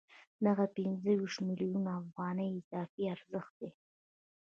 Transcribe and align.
دغه 0.45 0.65
پنځه 0.75 1.11
ویشت 1.19 1.39
میلیونه 1.47 1.89
افغانۍ 2.01 2.49
اضافي 2.59 3.03
ارزښت 3.15 3.53
دی 3.59 3.69